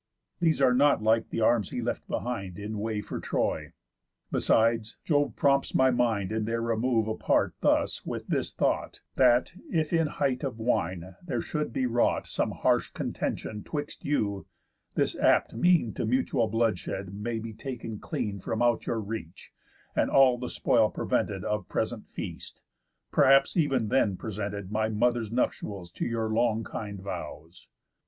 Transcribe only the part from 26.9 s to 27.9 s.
vows.